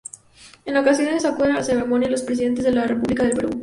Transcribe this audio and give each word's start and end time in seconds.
En 0.65 0.77
ocasiones 0.77 1.25
acuden 1.25 1.51
a 1.51 1.55
la 1.57 1.63
ceremonia 1.63 2.09
los 2.09 2.23
Presidentes 2.23 2.65
de 2.65 2.71
la 2.71 2.87
República 2.87 3.21
del 3.21 3.33
Perú. 3.37 3.51